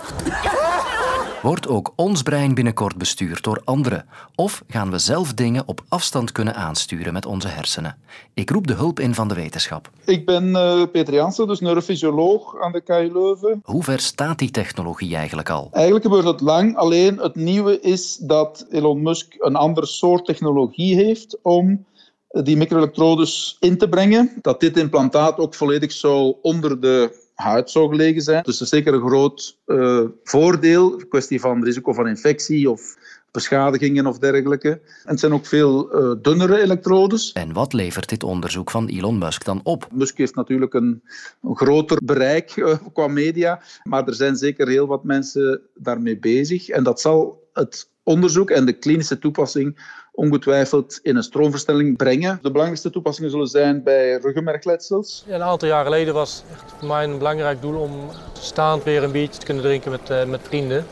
Wordt 1.42 1.68
ook 1.68 1.92
ons 1.96 2.22
brein 2.22 2.54
binnenkort 2.54 2.96
bestuurd 2.96 3.42
door 3.42 3.60
anderen? 3.64 4.04
Of 4.34 4.64
gaan 4.68 4.90
we 4.90 4.98
zelf 4.98 5.34
dingen 5.34 5.62
op 5.66 5.84
afstand 5.88 6.32
kunnen 6.32 6.54
aansturen 6.54 7.12
met 7.12 7.26
onze 7.26 7.48
hersenen? 7.48 7.96
Ik 8.34 8.50
roep 8.50 8.66
de 8.66 8.74
hulp 8.74 9.00
in 9.00 9.14
van 9.14 9.28
de 9.28 9.34
wetenschap. 9.34 9.90
Ik 10.04 10.26
ben 10.26 10.48
uh, 10.48 10.82
Peter 10.92 11.14
Janssen, 11.14 11.46
dus 11.46 11.60
neurofysioloog 11.60 12.60
aan 12.60 12.72
de 12.72 12.80
KU 12.80 13.10
Leuven. 13.12 13.60
Hoe 13.64 13.82
ver 13.82 14.00
staat 14.00 14.38
die 14.38 14.50
technologie 14.50 15.16
eigenlijk 15.16 15.50
al? 15.50 15.68
Eigenlijk 15.72 16.04
gebeurt 16.04 16.24
het 16.24 16.40
lang, 16.40 16.76
alleen 16.76 17.18
het 17.18 17.34
nieuwe 17.34 17.80
is 17.80 18.16
dat 18.16 18.66
Elon 18.70 19.02
Musk 19.02 19.34
een 19.38 19.56
ander 19.56 19.86
soort 19.86 20.24
technologie 20.24 20.94
heeft 20.94 21.38
om 21.42 21.84
die 22.28 22.56
microelektrodes 22.56 23.56
in 23.60 23.78
te 23.78 23.88
brengen. 23.88 24.32
Dat 24.40 24.60
dit 24.60 24.76
implantaat 24.76 25.38
ook 25.38 25.54
volledig 25.54 25.92
zou 25.92 26.34
onder 26.42 26.80
de 26.80 27.24
huid 27.36 27.70
zou 27.70 27.88
gelegen 27.88 28.22
zijn. 28.22 28.42
Dus 28.42 28.58
dat 28.58 28.66
is 28.66 28.72
zeker 28.72 28.94
een 28.94 29.08
groot 29.08 29.58
uh, 29.66 30.00
voordeel. 30.24 30.96
kwestie 31.08 31.40
van 31.40 31.64
risico 31.64 31.92
van 31.92 32.08
infectie 32.08 32.70
of 32.70 32.96
beschadigingen 33.30 34.06
of 34.06 34.18
dergelijke. 34.18 34.70
En 34.70 34.80
het 35.10 35.20
zijn 35.20 35.32
ook 35.32 35.46
veel 35.46 36.00
uh, 36.00 36.22
dunnere 36.22 36.60
elektrodes. 36.60 37.32
En 37.32 37.52
wat 37.52 37.72
levert 37.72 38.08
dit 38.08 38.22
onderzoek 38.22 38.70
van 38.70 38.88
Elon 38.88 39.18
Musk 39.18 39.44
dan 39.44 39.60
op? 39.62 39.88
Musk 39.92 40.18
heeft 40.18 40.34
natuurlijk 40.34 40.74
een, 40.74 41.02
een 41.42 41.56
groter 41.56 41.98
bereik 42.04 42.56
uh, 42.56 42.74
qua 42.92 43.06
media, 43.06 43.62
maar 43.82 44.06
er 44.06 44.14
zijn 44.14 44.36
zeker 44.36 44.68
heel 44.68 44.86
wat 44.86 45.04
mensen 45.04 45.60
daarmee 45.74 46.18
bezig. 46.18 46.68
En 46.68 46.82
dat 46.82 47.00
zal 47.00 47.48
het 47.52 47.88
onderzoek 48.02 48.50
en 48.50 48.66
de 48.66 48.72
klinische 48.72 49.18
toepassing 49.18 49.94
ongetwijfeld 50.16 50.98
in 51.02 51.16
een 51.16 51.22
stroomverstelling 51.22 51.96
brengen. 51.96 52.38
De 52.42 52.50
belangrijkste 52.50 52.90
toepassingen 52.90 53.30
zullen 53.30 53.46
zijn 53.46 53.82
bij 53.82 54.16
ruggenmergletsels. 54.16 55.24
Ja, 55.26 55.34
een 55.34 55.42
aantal 55.42 55.68
jaar 55.68 55.84
geleden 55.84 56.14
was 56.14 56.44
het 56.46 56.72
voor 56.78 56.88
mij 56.88 57.04
een 57.04 57.18
belangrijk 57.18 57.60
doel 57.60 57.80
om 57.80 57.92
staand 58.32 58.84
weer 58.84 59.02
een 59.02 59.12
biertje 59.12 59.38
te 59.38 59.46
kunnen 59.46 59.62
drinken 59.62 59.90
met, 59.90 60.10
uh, 60.10 60.24
met 60.24 60.40
vrienden. 60.42 60.84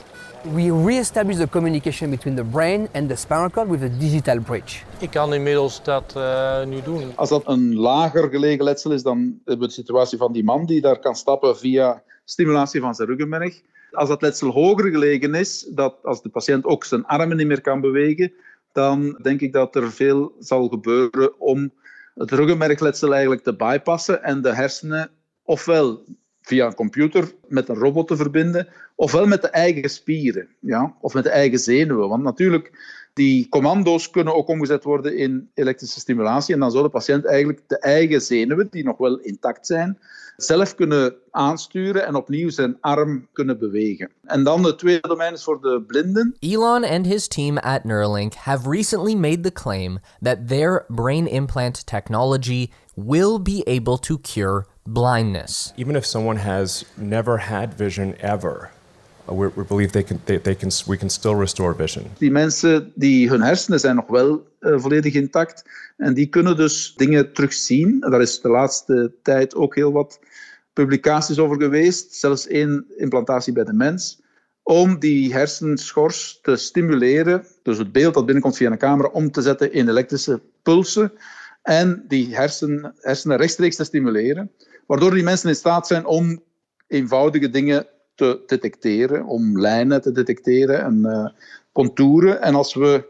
We 0.53 0.83
re-establish 0.85 1.37
the 1.39 1.49
communication 1.49 2.11
between 2.11 2.37
the 2.37 2.45
brain 2.45 2.89
and 2.93 3.09
the 3.09 3.17
spinal 3.17 3.51
cord 3.51 3.69
with 3.69 3.83
a 3.83 3.89
digital 3.99 4.41
bridge. 4.41 4.85
Ik 4.99 5.11
kan 5.11 5.35
inmiddels 5.35 5.83
dat 5.83 6.15
uh, 6.17 6.65
nu 6.65 6.83
doen. 6.83 7.13
Als 7.15 7.29
dat 7.29 7.43
een 7.47 7.75
lager 7.75 8.31
gelegen 8.31 8.65
letsel 8.65 8.93
is, 8.93 9.03
dan 9.03 9.41
hebben 9.45 9.59
we 9.59 9.75
de 9.75 9.81
situatie 9.81 10.19
van 10.19 10.33
die 10.33 10.45
man 10.45 10.67
die 10.67 10.81
daar 10.81 10.99
kan 10.99 11.15
stappen 11.15 11.57
via 11.57 12.03
stimulatie 12.25 12.81
van 12.81 12.95
zijn 12.95 13.09
ruggenmerg. 13.09 13.61
Als 13.93 14.09
dat 14.09 14.23
letsel 14.23 14.51
hoger 14.51 14.91
gelegen 14.91 15.35
is, 15.35 15.67
dat 15.71 15.95
als 16.03 16.23
de 16.23 16.29
patiënt 16.29 16.65
ook 16.65 16.85
zijn 16.85 17.05
armen 17.05 17.37
niet 17.37 17.47
meer 17.47 17.61
kan 17.61 17.81
bewegen, 17.81 18.33
dan 18.75 19.19
denk 19.23 19.41
ik 19.41 19.53
dat 19.53 19.77
er 19.77 19.93
veel 19.93 20.37
zal 20.39 20.69
gebeuren 20.69 21.41
om 21.41 21.73
het 22.15 22.31
ruggenmergletsel 22.31 23.13
eigenlijk 23.13 23.43
te 23.43 23.57
bypassen 23.57 24.23
en 24.23 24.43
de 24.43 24.55
hersenen 24.55 25.11
ofwel 25.43 26.05
via 26.41 26.67
een 26.67 26.75
computer 26.75 27.33
met 27.49 27.69
een 27.69 27.75
robot 27.75 28.09
te 28.09 28.17
verbinden, 28.17 28.69
ofwel 28.95 29.27
met 29.27 29.43
de 29.43 29.49
eigen 29.49 29.91
spieren, 29.91 30.49
ja, 30.61 30.95
of 31.01 31.15
met 31.15 31.25
de 31.25 31.31
eigen 31.31 31.59
zenuwen. 31.59 32.09
Want 32.09 32.23
natuurlijk, 32.23 32.73
die 33.15 33.49
commando's 33.49 34.11
kunnen 34.11 34.35
ook 34.35 34.49
omgezet 34.49 34.85
worden 34.85 35.17
in 35.17 35.51
elektrische 35.55 36.01
stimulatie 36.01 36.55
en 36.55 36.61
dan 36.61 36.71
zou 36.71 36.83
de 36.83 36.91
patiënt 36.91 37.27
eigenlijk 37.27 37.61
de 37.67 37.79
eigen 37.79 38.21
zenuwen, 38.21 38.69
die 38.71 38.85
nog 38.85 38.97
wel 38.97 39.19
intact 39.19 39.67
zijn, 39.67 39.99
zelf 40.37 40.75
kunnen 40.75 41.15
aansturen 41.31 42.07
en 42.07 42.15
opnieuw 42.15 42.51
zijn 42.51 42.77
arm 42.81 43.29
kunnen 43.33 43.59
bewegen. 43.59 44.11
En 44.25 44.45
dan 44.45 44.65
het 44.65 44.79
tweede 44.79 45.09
domein 45.09 45.33
is 45.33 45.45
voor 45.45 45.61
de 45.61 45.85
blinden. 45.87 46.37
Elon 46.39 46.85
and 46.85 47.07
his 47.07 47.29
team 47.29 47.59
at 47.59 47.85
Neuralink 47.85 48.35
have 48.35 48.71
recently 48.71 49.15
made 49.15 49.41
the 49.41 49.53
claim 49.53 49.99
that 50.23 50.49
their 50.49 50.85
brain 50.89 51.27
implant 51.27 51.87
technology 51.87 52.71
will 52.95 53.43
be 53.43 53.63
able 53.67 53.99
to 53.99 54.19
cure 54.19 54.67
blindness. 54.83 55.73
Even 55.77 55.97
if 55.97 56.05
someone 56.05 56.39
has 56.39 56.85
never 56.95 57.39
had 57.39 57.75
vision 57.77 58.15
ever, 58.21 58.71
we, 59.25 59.51
we 59.55 59.65
believe 59.65 59.93
they 59.93 60.03
can, 60.03 60.21
they, 60.25 60.39
they 60.39 60.55
can, 60.55 60.71
we 60.87 60.97
can 60.97 61.11
still 61.11 61.35
restore 61.35 61.75
vision. 61.75 62.05
Die 62.19 62.31
mensen, 62.31 62.93
die, 62.95 63.29
hun 63.29 63.43
hersenen 63.43 63.81
zijn 63.81 63.97
nog 63.97 64.07
wel 64.07 64.47
uh, 64.61 64.81
volledig 64.81 65.15
intact 65.15 65.65
en 65.97 66.15
die 66.15 66.27
kunnen 66.27 66.57
dus 66.57 66.95
dingen 66.97 67.33
terugzien. 67.33 68.01
Daar 68.01 68.21
is 68.21 68.41
de 68.41 68.49
laatste 68.49 69.13
tijd 69.23 69.55
ook 69.55 69.75
heel 69.75 69.93
wat 69.93 70.19
publicaties 70.73 71.39
over 71.39 71.63
geweest, 71.63 72.15
zelfs 72.15 72.47
één 72.47 72.87
implantatie 72.97 73.53
bij 73.53 73.65
de 73.65 73.73
mens, 73.73 74.23
om 74.63 74.99
die 74.99 75.33
hersenschors 75.33 76.39
te 76.43 76.57
stimuleren, 76.57 77.47
dus 77.63 77.79
het 77.79 77.93
beeld 77.93 78.15
dat 78.15 78.25
binnenkomt 78.25 78.57
via 78.57 78.71
een 78.71 78.79
camera, 78.79 79.09
om 79.09 79.31
te 79.31 79.43
zetten 79.43 79.73
in 79.73 79.89
elektrische 79.89 80.41
pulsen 80.63 81.13
en 81.63 82.05
die 82.09 82.35
hersen, 82.35 82.95
hersenen 83.01 83.37
rechtstreeks 83.37 83.77
te 83.77 83.85
stimuleren, 83.85 84.51
waardoor 84.87 85.11
die 85.11 85.23
mensen 85.23 85.49
in 85.49 85.55
staat 85.55 85.87
zijn 85.87 86.07
om 86.07 86.43
eenvoudige 86.87 87.51
dingen 87.51 87.87
te 88.15 88.43
detecteren, 88.47 89.25
om 89.25 89.61
lijnen 89.61 90.03
te 90.03 90.13
detecteren 90.13 90.83
en 90.83 90.99
uh, 91.05 91.29
contouren. 91.73 92.43
En 92.43 92.55
als 92.55 92.75
we 92.75 93.05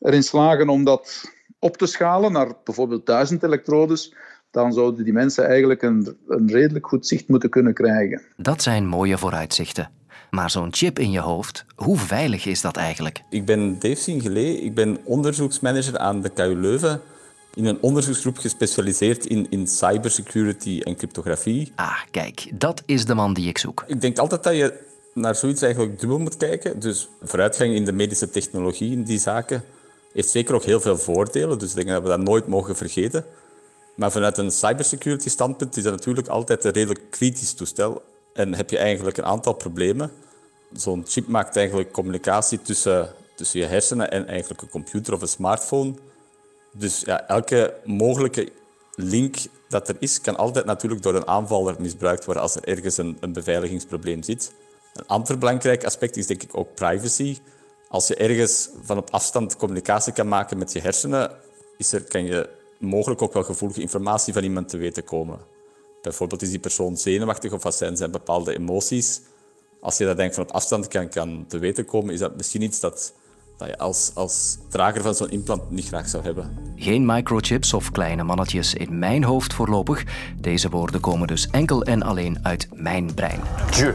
erin 0.00 0.22
slagen 0.22 0.68
om 0.68 0.84
dat 0.84 1.32
op 1.58 1.76
te 1.76 1.86
schalen 1.86 2.32
naar 2.32 2.52
bijvoorbeeld 2.64 3.06
duizend 3.06 3.42
elektrodes, 3.42 4.14
dan 4.50 4.72
zouden 4.72 5.04
die 5.04 5.12
mensen 5.12 5.46
eigenlijk 5.46 5.82
een, 5.82 6.16
een 6.28 6.50
redelijk 6.50 6.86
goed 6.86 7.06
zicht 7.06 7.28
moeten 7.28 7.50
kunnen 7.50 7.74
krijgen. 7.74 8.22
Dat 8.36 8.62
zijn 8.62 8.86
mooie 8.86 9.18
vooruitzichten. 9.18 9.90
Maar 10.30 10.50
zo'n 10.50 10.74
chip 10.74 10.98
in 10.98 11.10
je 11.10 11.20
hoofd, 11.20 11.64
hoe 11.74 11.96
veilig 11.96 12.46
is 12.46 12.60
dat 12.60 12.76
eigenlijk? 12.76 13.22
Ik 13.30 13.44
ben 13.44 13.78
Dave 13.78 13.94
Singelé, 13.94 14.40
ik 14.40 14.74
ben 14.74 14.98
onderzoeksmanager 15.04 15.98
aan 15.98 16.20
de 16.20 16.28
KU 16.28 16.54
Leuven 16.54 17.00
in 17.56 17.64
een 17.64 17.78
onderzoeksgroep 17.80 18.38
gespecialiseerd 18.38 19.26
in, 19.26 19.46
in 19.50 19.66
cybersecurity 19.66 20.80
en 20.80 20.96
cryptografie. 20.96 21.72
Ah, 21.74 22.00
kijk, 22.10 22.50
dat 22.54 22.82
is 22.86 23.04
de 23.04 23.14
man 23.14 23.34
die 23.34 23.48
ik 23.48 23.58
zoek. 23.58 23.84
Ik 23.86 24.00
denk 24.00 24.18
altijd 24.18 24.42
dat 24.42 24.56
je 24.56 24.84
naar 25.14 25.34
zoiets 25.34 25.62
eigenlijk 25.62 26.00
dubbel 26.00 26.18
moet 26.18 26.36
kijken. 26.36 26.80
Dus 26.80 27.08
vooruitgang 27.22 27.74
in 27.74 27.84
de 27.84 27.92
medische 27.92 28.30
technologie 28.30 28.92
in 28.92 29.02
die 29.02 29.18
zaken 29.18 29.64
heeft 30.12 30.28
zeker 30.28 30.54
ook 30.54 30.64
heel 30.64 30.80
veel 30.80 30.98
voordelen. 30.98 31.58
Dus 31.58 31.70
ik 31.70 31.76
denk 31.76 31.88
dat 31.88 32.02
we 32.02 32.08
dat 32.08 32.20
nooit 32.20 32.46
mogen 32.46 32.76
vergeten. 32.76 33.24
Maar 33.94 34.12
vanuit 34.12 34.38
een 34.38 34.50
cybersecurity 34.50 35.28
standpunt 35.28 35.76
is 35.76 35.82
dat 35.82 35.92
natuurlijk 35.92 36.28
altijd 36.28 36.64
een 36.64 36.72
redelijk 36.72 37.10
kritisch 37.10 37.54
toestel. 37.54 38.02
En 38.32 38.54
heb 38.54 38.70
je 38.70 38.78
eigenlijk 38.78 39.16
een 39.16 39.24
aantal 39.24 39.52
problemen. 39.52 40.10
Zo'n 40.72 41.04
chip 41.06 41.26
maakt 41.26 41.56
eigenlijk 41.56 41.92
communicatie 41.92 42.62
tussen, 42.62 43.12
tussen 43.34 43.60
je 43.60 43.66
hersenen 43.66 44.10
en 44.10 44.26
eigenlijk 44.26 44.62
een 44.62 44.68
computer 44.68 45.14
of 45.14 45.20
een 45.20 45.28
smartphone. 45.28 45.94
Dus 46.78 47.00
ja, 47.00 47.28
elke 47.28 47.74
mogelijke 47.84 48.52
link 48.94 49.36
dat 49.68 49.88
er 49.88 49.96
is, 49.98 50.20
kan 50.20 50.36
altijd 50.36 50.64
natuurlijk 50.64 51.02
door 51.02 51.14
een 51.14 51.26
aanvaller 51.26 51.76
misbruikt 51.78 52.24
worden 52.24 52.42
als 52.42 52.56
er 52.56 52.64
ergens 52.64 52.96
een, 52.96 53.16
een 53.20 53.32
beveiligingsprobleem 53.32 54.22
zit. 54.22 54.52
Een 54.94 55.06
ander 55.06 55.38
belangrijk 55.38 55.84
aspect 55.84 56.16
is 56.16 56.26
denk 56.26 56.42
ik 56.42 56.56
ook 56.56 56.74
privacy. 56.74 57.38
Als 57.88 58.06
je 58.06 58.16
ergens 58.16 58.70
van 58.82 58.98
op 58.98 59.10
afstand 59.10 59.56
communicatie 59.56 60.12
kan 60.12 60.28
maken 60.28 60.58
met 60.58 60.72
je 60.72 60.80
hersenen, 60.80 61.30
is 61.76 61.92
er, 61.92 62.04
kan 62.04 62.24
je 62.24 62.48
mogelijk 62.78 63.22
ook 63.22 63.32
wel 63.32 63.42
gevoelige 63.42 63.80
informatie 63.80 64.32
van 64.32 64.42
iemand 64.42 64.68
te 64.68 64.76
weten 64.76 65.04
komen. 65.04 65.38
Bijvoorbeeld 66.02 66.42
is 66.42 66.50
die 66.50 66.58
persoon 66.58 66.96
zenuwachtig 66.96 67.52
of 67.52 67.62
wat 67.62 67.74
zijn 67.74 67.96
zijn 67.96 68.10
bepaalde 68.10 68.54
emoties. 68.54 69.20
Als 69.80 69.98
je 69.98 70.04
dat 70.04 70.16
denk 70.16 70.34
van 70.34 70.42
op 70.42 70.50
afstand 70.50 70.88
kan, 70.88 71.08
kan 71.08 71.44
te 71.48 71.58
weten 71.58 71.84
komen, 71.84 72.14
is 72.14 72.20
dat 72.20 72.36
misschien 72.36 72.62
iets 72.62 72.80
dat, 72.80 73.12
dat 73.56 73.68
je 73.68 73.78
als, 73.78 74.10
als 74.14 74.58
drager 74.68 75.02
van 75.02 75.14
zo'n 75.14 75.30
implant 75.30 75.70
niet 75.70 75.86
graag 75.86 76.08
zou 76.08 76.22
hebben. 76.22 76.58
Geen 76.76 77.06
microchips 77.06 77.74
of 77.74 77.90
kleine 77.90 78.22
mannetjes 78.22 78.74
in 78.74 78.98
mijn 78.98 79.24
hoofd 79.24 79.54
voorlopig. 79.54 80.04
Deze 80.40 80.68
woorden 80.68 81.00
komen 81.00 81.26
dus 81.26 81.48
enkel 81.50 81.82
en 81.82 82.02
alleen 82.02 82.38
uit 82.42 82.68
mijn 82.72 83.14
brein. 83.14 83.40
Dieu. 83.70 83.94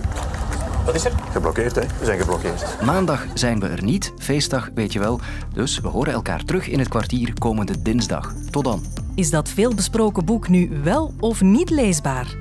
Wat 0.85 0.95
is 0.95 1.05
er? 1.05 1.11
Geblokkeerd, 1.31 1.75
hè? 1.75 1.81
We 1.99 2.05
zijn 2.05 2.19
geblokkeerd. 2.19 2.81
Maandag 2.81 3.25
zijn 3.33 3.59
we 3.59 3.67
er 3.67 3.83
niet, 3.83 4.13
feestdag 4.17 4.69
weet 4.73 4.93
je 4.93 4.99
wel. 4.99 5.19
Dus 5.53 5.79
we 5.79 5.87
horen 5.87 6.13
elkaar 6.13 6.43
terug 6.43 6.67
in 6.67 6.79
het 6.79 6.87
kwartier 6.87 7.33
komende 7.39 7.81
dinsdag. 7.81 8.33
Tot 8.49 8.63
dan. 8.63 8.83
Is 9.15 9.29
dat 9.29 9.49
veelbesproken 9.49 10.25
boek 10.25 10.49
nu 10.49 10.79
wel 10.83 11.13
of 11.19 11.41
niet 11.41 11.69
leesbaar? 11.69 12.37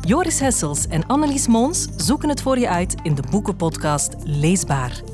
Joris 0.00 0.40
Hessels 0.40 0.86
en 0.86 1.06
Annelies 1.06 1.46
Moons 1.46 1.86
zoeken 1.96 2.28
het 2.28 2.42
voor 2.42 2.58
je 2.58 2.68
uit 2.68 2.94
in 3.02 3.14
de 3.14 3.22
boekenpodcast 3.30 4.14
Leesbaar 4.24 5.13